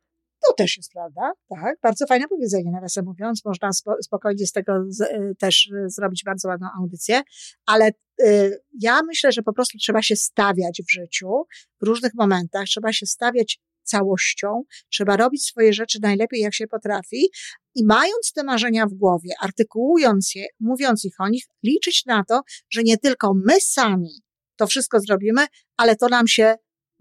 To 0.46 0.52
też 0.52 0.76
jest 0.76 0.92
prawda, 0.92 1.32
tak. 1.48 1.76
Bardzo 1.82 2.06
fajne 2.06 2.28
powiedzenie, 2.28 2.70
nawiasem 2.70 3.04
mówiąc. 3.04 3.44
Można 3.44 3.72
spo, 3.72 3.94
spokojnie 4.02 4.46
z 4.46 4.52
tego 4.52 4.72
z, 4.88 5.00
y, 5.00 5.34
też 5.38 5.66
y, 5.66 5.90
zrobić 5.90 6.22
bardzo 6.24 6.48
ładną 6.48 6.68
audycję, 6.78 7.22
ale 7.66 7.90
y, 8.22 8.60
ja 8.80 9.02
myślę, 9.02 9.32
że 9.32 9.42
po 9.42 9.52
prostu 9.52 9.78
trzeba 9.78 10.02
się 10.02 10.16
stawiać 10.16 10.82
w 10.88 10.92
życiu 10.92 11.44
w 11.82 11.86
różnych 11.86 12.14
momentach, 12.14 12.64
trzeba 12.64 12.92
się 12.92 13.06
stawiać 13.06 13.60
całością, 13.82 14.62
trzeba 14.92 15.16
robić 15.16 15.44
swoje 15.44 15.72
rzeczy 15.72 15.98
najlepiej, 16.02 16.40
jak 16.40 16.54
się 16.54 16.66
potrafi 16.66 17.28
i 17.74 17.84
mając 17.84 18.32
te 18.32 18.44
marzenia 18.44 18.86
w 18.86 18.94
głowie, 18.94 19.30
artykułując 19.42 20.34
je, 20.34 20.46
mówiąc 20.60 21.04
ich 21.04 21.14
o 21.20 21.28
nich, 21.28 21.44
liczyć 21.62 22.06
na 22.06 22.24
to, 22.24 22.40
że 22.70 22.82
nie 22.82 22.98
tylko 22.98 23.32
my 23.46 23.60
sami 23.60 24.22
to 24.56 24.66
wszystko 24.66 25.00
zrobimy, 25.00 25.46
ale 25.76 25.96
to 25.96 26.08
nam 26.08 26.28
się 26.28 26.54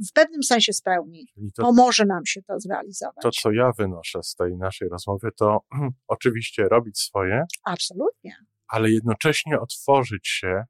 w 0.09 0.13
pewnym 0.13 0.43
sensie 0.43 0.73
spełni. 0.73 1.27
To, 1.55 1.63
Pomoże 1.63 2.05
nam 2.05 2.25
się 2.25 2.41
to 2.41 2.59
zrealizować. 2.59 3.21
to, 3.21 3.31
co 3.31 3.51
ja 3.51 3.71
wynoszę 3.77 4.23
z 4.23 4.35
tej 4.35 4.57
naszej 4.57 4.89
rozmowy, 4.89 5.29
to 5.37 5.59
oczywiście 6.07 6.63
robić 6.63 6.99
swoje, 6.99 7.43
Absolutnie. 7.63 8.35
ale 8.67 8.91
jednocześnie 8.91 9.59
otworzyć 9.59 10.27
się, 10.27 10.63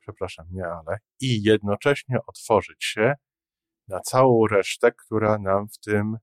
przepraszam, 0.00 0.46
nie 0.50 0.66
ale, 0.66 0.98
i 1.20 1.42
jednocześnie 1.42 2.18
otworzyć 2.26 2.84
się 2.84 3.14
na 3.88 4.00
całą 4.00 4.46
resztę, 4.46 4.92
która 4.92 5.38
nam 5.38 5.68
w 5.68 5.78
tym 5.78 6.16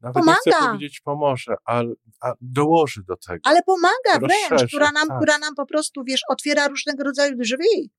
nawet 0.00 0.26
nie 0.26 0.32
chcę 0.34 0.50
Pomaga. 0.50 0.66
powiedzieć 0.66 1.00
pomoże, 1.00 1.54
ale 1.64 1.94
dołoży 2.40 3.02
do 3.08 3.16
tego. 3.16 3.40
Ale 3.44 3.62
pomaga 3.62 4.18
wręcz, 4.20 4.50
Rozszerza, 4.50 4.66
która 4.66 4.92
nam, 4.92 5.08
tak. 5.08 5.16
która 5.16 5.38
nam 5.38 5.54
po 5.54 5.66
prostu, 5.66 6.04
wiesz, 6.04 6.20
otwiera 6.28 6.68
różnego 6.68 7.04
rodzaju 7.04 7.36
drzwi, 7.36 7.90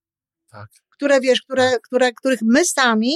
Tak. 0.51 0.69
które, 0.89 1.21
wiesz, 1.21 1.41
które, 1.41 1.79
które, 1.79 2.11
których 2.13 2.39
my 2.41 2.65
sami 2.65 3.13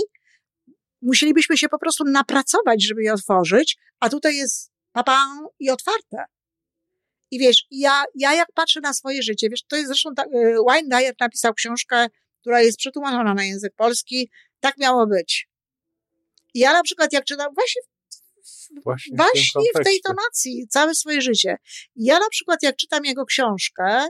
musielibyśmy 1.01 1.57
się 1.57 1.69
po 1.69 1.79
prostu 1.79 2.03
napracować, 2.03 2.83
żeby 2.83 3.03
je 3.03 3.13
otworzyć, 3.13 3.77
a 3.99 4.09
tutaj 4.09 4.35
jest 4.35 4.71
papa 4.91 5.27
i 5.59 5.69
otwarte. 5.69 6.25
I 7.31 7.39
wiesz, 7.39 7.65
ja, 7.71 8.03
ja 8.15 8.33
jak 8.33 8.51
patrzę 8.53 8.79
na 8.79 8.93
swoje 8.93 9.23
życie, 9.23 9.49
wiesz, 9.49 9.63
to 9.63 9.75
jest 9.75 9.87
zresztą, 9.87 10.09
tak, 10.15 10.27
Wayne 10.67 10.89
Dyer 10.89 11.13
napisał 11.19 11.53
książkę, 11.53 12.07
która 12.41 12.61
jest 12.61 12.77
przetłumaczona 12.77 13.33
na 13.33 13.43
język 13.43 13.73
polski, 13.75 14.29
tak 14.59 14.77
miało 14.77 15.07
być. 15.07 15.49
I 16.53 16.59
ja 16.59 16.73
na 16.73 16.83
przykład 16.83 17.13
jak 17.13 17.25
czytam, 17.25 17.53
właśnie 17.53 17.81
Właśnie, 18.83 19.15
w 19.15 19.17
właśnie 19.17 19.61
w 19.61 19.73
tej 19.73 19.73
kontekście. 19.73 20.01
tonacji 20.03 20.67
całe 20.69 20.95
swoje 20.95 21.21
życie. 21.21 21.57
Ja 21.95 22.19
na 22.19 22.29
przykład, 22.29 22.63
jak 22.63 22.75
czytam 22.75 23.05
jego 23.05 23.25
książkę, 23.25 24.07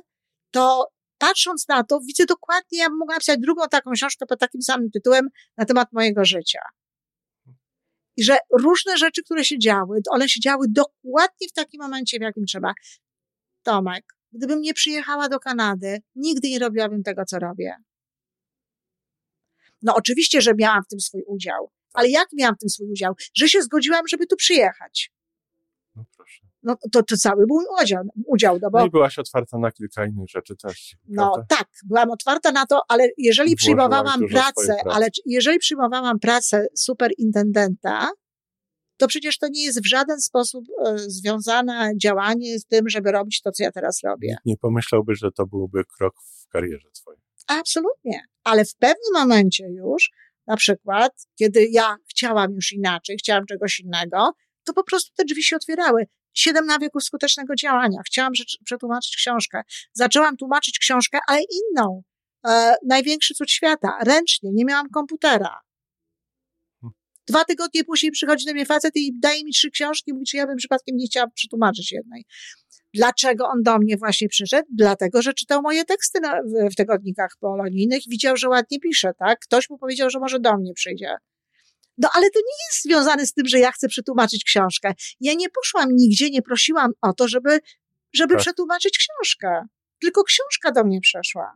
to 0.51 0.87
patrząc 1.17 1.67
na 1.67 1.83
to, 1.83 1.99
widzę 1.99 2.25
dokładnie, 2.25 2.79
ja 2.79 2.89
bym 2.89 2.97
mogła 2.97 3.15
napisać 3.15 3.39
drugą 3.39 3.67
taką 3.67 3.91
książkę 3.91 4.25
pod 4.25 4.39
takim 4.39 4.61
samym 4.61 4.91
tytułem 4.91 5.29
na 5.57 5.65
temat 5.65 5.93
mojego 5.93 6.25
życia. 6.25 6.59
I 8.17 8.23
że 8.23 8.37
różne 8.59 8.97
rzeczy, 8.97 9.23
które 9.23 9.45
się 9.45 9.59
działy, 9.59 9.99
one 10.09 10.29
się 10.29 10.39
działy 10.39 10.67
dokładnie 10.69 11.47
w 11.49 11.53
takim 11.53 11.81
momencie, 11.81 12.17
w 12.19 12.21
jakim 12.21 12.45
trzeba. 12.45 12.73
Tomek, 13.63 14.05
gdybym 14.31 14.61
nie 14.61 14.73
przyjechała 14.73 15.29
do 15.29 15.39
Kanady, 15.39 16.01
nigdy 16.15 16.49
nie 16.49 16.59
robiłabym 16.59 17.03
tego, 17.03 17.25
co 17.25 17.39
robię. 17.39 17.75
No 19.81 19.95
oczywiście, 19.95 20.41
że 20.41 20.53
miałam 20.57 20.83
w 20.83 20.87
tym 20.87 20.99
swój 20.99 21.23
udział. 21.27 21.71
Ale 21.93 22.09
jak 22.09 22.27
miałam 22.33 22.55
w 22.55 22.59
tym 22.59 22.69
swój 22.69 22.91
udział? 22.91 23.13
Że 23.33 23.49
się 23.49 23.61
zgodziłam, 23.61 24.07
żeby 24.07 24.27
tu 24.27 24.35
przyjechać. 24.35 25.11
No 25.95 26.03
proszę. 26.17 26.43
No 26.63 26.75
to, 26.91 27.03
to 27.03 27.17
cały 27.17 27.47
był 27.47 27.57
udział, 27.81 28.03
udział 28.25 28.59
no 28.61 28.71
bo 28.71 28.79
No 28.79 28.85
i 28.85 28.89
byłaś 28.89 29.19
otwarta 29.19 29.57
na 29.57 29.71
kilka 29.71 30.05
innych 30.05 30.29
rzeczy 30.29 30.55
też. 30.55 30.95
No 31.07 31.31
prawda? 31.33 31.55
tak, 31.57 31.67
byłam 31.85 32.11
otwarta 32.11 32.51
na 32.51 32.65
to, 32.65 32.81
ale 32.87 33.03
jeżeli 33.17 33.49
Włożyłaś 33.49 33.57
przyjmowałam 33.57 34.27
pracę, 34.27 34.75
ale 34.91 35.07
jeżeli 35.25 35.59
przyjmowałam 35.59 36.19
pracę 36.19 36.67
superintendenta, 36.75 38.09
to 38.97 39.07
przecież 39.07 39.37
to 39.37 39.47
nie 39.47 39.63
jest 39.63 39.81
w 39.83 39.87
żaden 39.87 40.21
sposób 40.21 40.65
e, 40.85 40.97
związane 40.97 41.91
działanie 42.01 42.59
z 42.59 42.65
tym, 42.65 42.89
żeby 42.89 43.11
robić 43.11 43.41
to, 43.41 43.51
co 43.51 43.63
ja 43.63 43.71
teraz 43.71 43.99
robię. 44.03 44.35
Nie 44.45 44.57
pomyślałby, 44.57 45.15
że 45.15 45.31
to 45.31 45.45
byłby 45.45 45.83
krok 45.97 46.15
w 46.21 46.47
karierze 46.47 46.91
twojej. 46.91 47.21
Absolutnie. 47.47 48.21
Ale 48.43 48.65
w 48.65 48.75
pewnym 48.75 49.13
momencie 49.13 49.69
już, 49.69 50.11
na 50.47 50.57
przykład, 50.57 51.27
kiedy 51.35 51.67
ja 51.71 51.95
chciałam 52.09 52.53
już 52.53 52.71
inaczej, 52.71 53.17
chciałam 53.17 53.45
czegoś 53.45 53.79
innego, 53.79 54.33
to 54.63 54.73
po 54.73 54.83
prostu 54.83 55.11
te 55.15 55.25
drzwi 55.25 55.43
się 55.43 55.55
otwierały. 55.55 56.05
Siedem 56.33 56.65
nawyków 56.65 57.03
skutecznego 57.03 57.55
działania. 57.55 58.01
Chciałam 58.05 58.33
przetłumaczyć 58.65 59.15
książkę. 59.15 59.61
Zaczęłam 59.93 60.37
tłumaczyć 60.37 60.79
książkę, 60.79 61.19
ale 61.27 61.39
inną. 61.41 62.03
E, 62.47 62.75
największy 62.87 63.33
cud 63.33 63.51
świata. 63.51 63.97
Ręcznie. 64.05 64.49
Nie 64.53 64.65
miałam 64.65 64.89
komputera. 64.89 65.59
Dwa 67.27 67.45
tygodnie 67.45 67.83
później 67.83 68.11
przychodzi 68.11 68.45
do 68.45 68.53
mnie 68.53 68.65
facet 68.65 68.95
i 68.95 69.19
daje 69.19 69.43
mi 69.43 69.51
trzy 69.51 69.71
książki 69.71 70.13
mówi, 70.13 70.25
czy 70.25 70.37
ja 70.37 70.47
bym 70.47 70.57
przypadkiem 70.57 70.95
nie 70.97 71.05
chciała 71.07 71.27
przetłumaczyć 71.27 71.91
jednej. 71.91 72.25
Dlaczego 72.93 73.47
on 73.47 73.63
do 73.63 73.77
mnie 73.77 73.97
właśnie 73.97 74.27
przyszedł? 74.27 74.67
Dlatego, 74.77 75.21
że 75.21 75.33
czytał 75.33 75.61
moje 75.61 75.85
teksty 75.85 76.19
na, 76.19 76.41
w, 76.41 76.71
w 76.73 76.75
tygodnikach 76.75 77.31
polonijnych, 77.39 78.01
widział, 78.07 78.37
że 78.37 78.49
ładnie 78.49 78.79
piszę, 78.79 79.11
tak? 79.19 79.39
Ktoś 79.39 79.69
mu 79.69 79.77
powiedział, 79.77 80.09
że 80.09 80.19
może 80.19 80.39
do 80.39 80.57
mnie 80.57 80.73
przyjdzie. 80.73 81.15
No 81.97 82.09
ale 82.13 82.29
to 82.29 82.39
nie 82.39 82.55
jest 82.69 82.83
związane 82.83 83.25
z 83.25 83.33
tym, 83.33 83.47
że 83.47 83.59
ja 83.59 83.71
chcę 83.71 83.87
przetłumaczyć 83.87 84.43
książkę. 84.43 84.93
Ja 85.19 85.33
nie 85.33 85.49
poszłam 85.49 85.89
nigdzie, 85.95 86.29
nie 86.29 86.41
prosiłam 86.41 86.91
o 87.01 87.13
to, 87.13 87.27
żeby, 87.27 87.59
żeby 88.13 88.33
Tak. 88.33 88.41
przetłumaczyć 88.41 88.97
książkę. 88.97 89.65
Tylko 90.01 90.23
książka 90.23 90.71
do 90.71 90.83
mnie 90.83 90.99
przeszła. 91.01 91.53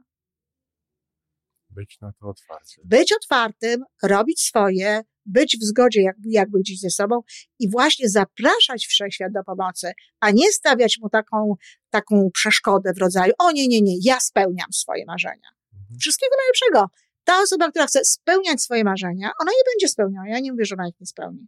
Być 1.77 1.97
na 2.01 2.11
to 2.19 2.27
otwarty. 2.27 2.81
Być 2.83 3.13
otwartym, 3.13 3.83
robić 4.03 4.41
swoje, 4.41 5.01
być 5.25 5.57
w 5.57 5.63
zgodzie 5.63 6.01
jakby, 6.01 6.29
jakby 6.29 6.59
gdzieś 6.59 6.79
ze 6.79 6.89
sobą 6.89 7.21
i 7.59 7.69
właśnie 7.69 8.09
zapraszać 8.09 8.85
wszechświat 8.85 9.33
do 9.33 9.43
pomocy, 9.43 9.91
a 10.19 10.31
nie 10.31 10.51
stawiać 10.51 10.97
mu 11.01 11.09
taką, 11.09 11.55
taką 11.89 12.29
przeszkodę 12.33 12.93
w 12.93 12.97
rodzaju, 12.97 13.33
o 13.39 13.51
nie, 13.51 13.67
nie, 13.67 13.81
nie, 13.81 13.95
ja 14.01 14.19
spełniam 14.19 14.73
swoje 14.73 15.05
marzenia. 15.05 15.49
Mhm. 15.73 15.99
Wszystkiego 15.99 16.35
najlepszego. 16.37 16.89
Ta 17.23 17.41
osoba, 17.41 17.69
która 17.69 17.87
chce 17.87 18.05
spełniać 18.05 18.61
swoje 18.61 18.83
marzenia, 18.83 19.31
ona 19.41 19.51
je 19.51 19.63
będzie 19.73 19.87
spełniała. 19.87 20.27
Ja 20.27 20.39
nie 20.39 20.51
mówię, 20.51 20.65
że 20.65 20.75
ona 20.75 20.87
ich 20.87 20.99
nie 20.99 21.07
spełni. 21.07 21.47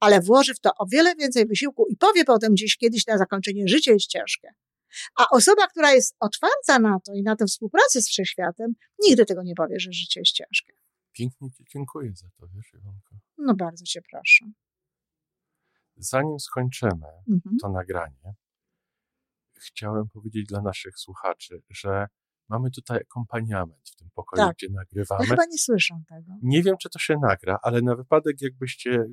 Ale 0.00 0.20
włoży 0.20 0.54
w 0.54 0.60
to 0.60 0.70
o 0.78 0.86
wiele 0.92 1.14
więcej 1.14 1.46
wysiłku 1.46 1.86
i 1.88 1.96
powie 1.96 2.24
potem 2.24 2.54
gdzieś 2.54 2.76
kiedyś 2.76 3.06
na 3.06 3.18
zakończenie, 3.18 3.68
życie 3.68 3.92
jest 3.92 4.06
ciężkie. 4.06 4.48
A 5.18 5.26
osoba, 5.30 5.66
która 5.66 5.92
jest 5.92 6.16
otwarta 6.20 6.78
na 6.78 7.00
to 7.06 7.12
i 7.14 7.22
na 7.22 7.36
tę 7.36 7.44
współpracę 7.46 8.02
z 8.02 8.08
wszechświatem, 8.08 8.72
nigdy 9.08 9.24
tego 9.26 9.42
nie 9.42 9.54
powie, 9.54 9.80
że 9.80 9.92
życie 9.92 10.20
jest 10.20 10.32
ciężkie. 10.32 10.72
Pięknie 11.12 11.50
Ci 11.50 11.64
dziękuję 11.72 12.12
za 12.14 12.26
to, 12.36 12.46
wiesz, 12.54 12.74
Iwonko. 12.74 13.16
No 13.38 13.54
bardzo 13.54 13.84
cię 13.84 14.00
proszę. 14.10 14.44
Zanim 15.96 16.40
skończymy 16.40 17.06
Mhm. 17.30 17.56
to 17.62 17.68
nagranie, 17.68 18.34
chciałem 19.60 20.08
powiedzieć 20.08 20.46
dla 20.46 20.62
naszych 20.62 20.98
słuchaczy, 20.98 21.62
że 21.70 22.06
mamy 22.48 22.70
tutaj 22.70 22.98
akompaniament 23.00 23.88
w 23.88 23.96
tym 23.96 24.08
pokoju, 24.14 24.42
Tak. 24.46 24.56
gdzie 24.56 24.66
No 24.70 24.74
nagrywamy. 24.80 25.26
chyba 25.26 25.44
nie 25.50 25.58
słyszą 25.58 26.02
tego. 26.08 26.32
Nie 26.42 26.62
wiem, 26.62 26.76
czy 26.80 26.90
to 26.90 26.98
się 26.98 27.14
nagra, 27.22 27.58
ale 27.62 27.82
na 27.82 27.96
wypadek, 27.96 28.36
jakbyście, 28.40 29.04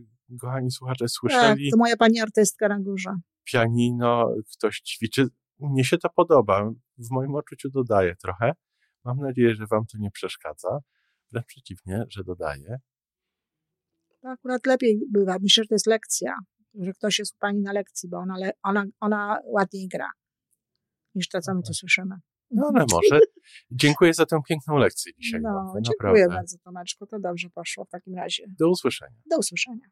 kochani 0.41 0.71
słuchacze, 0.71 1.05
Tak, 1.05 1.09
słyszeli 1.12 1.71
to 1.71 1.77
moja 1.77 1.98
pani 1.98 2.19
artystka 2.19 2.67
na 2.67 2.79
górze. 2.79 3.09
pianino, 3.43 4.36
ktoś 4.57 4.79
ćwiczy. 4.81 5.27
Mnie 5.60 5.84
się 5.84 5.98
to 5.98 6.10
podoba. 6.10 6.72
W 6.98 7.12
moim 7.12 7.36
odczuciu 7.36 7.70
dodaje 7.70 8.16
trochę. 8.16 8.51
Mam 9.04 9.18
nadzieję, 9.18 9.56
że 9.56 9.66
Wam 9.72 9.86
to 9.86 9.98
nie 9.98 10.12
przeszkadza. 10.12 10.80
Wręcz 11.32 11.46
przeciwnie, 11.48 12.04
że 12.10 12.24
dodaje. 12.24 12.78
To 14.22 14.30
akurat 14.30 14.66
lepiej 14.66 15.00
bywa. 15.12 15.38
Myślę, 15.42 15.63
że 15.63 15.68
to 15.68 15.75
jest 15.75 15.88
lekcja, 15.88 16.36
że 16.74 16.94
ktoś 16.94 17.20
jest 17.20 17.36
u 17.36 17.38
pani 17.39 17.62
na 17.62 17.74
lekcji, 17.74 18.10
bo 18.10 18.18
ona, 18.18 18.36
ona, 18.63 18.86
ona 19.00 19.39
ładniej 19.46 19.88
gra 19.88 20.10
niż 21.16 21.30
to, 21.30 21.42
co 21.42 21.54
my 21.56 21.62
tu 21.68 21.74
słyszymy. 21.74 22.16
No 22.51 22.72
ale 22.75 22.86
może. 22.92 23.20
Dziękuję 23.72 24.13
za 24.13 24.25
tę 24.25 24.39
piękną 24.50 24.78
lekcję 24.78 25.13
dzisiaj. 25.20 25.42
No, 25.44 25.54
Wam, 25.54 25.84
dziękuję 25.84 26.12
naprawdę. 26.12 26.36
bardzo, 26.36 26.58
Tomeczko. 26.63 27.06
To 27.06 27.20
dobrze 27.20 27.50
poszło 27.50 27.86
w 27.86 27.89
takim 27.89 28.16
razie. 28.16 28.44
Do 28.60 28.70
usłyszenia. 28.70 29.22
Do 29.32 29.38
usłyszenia. 29.38 29.88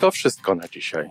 To 0.00 0.10
wszystko 0.10 0.54
na 0.54 0.68
dzisiaj. 0.68 1.10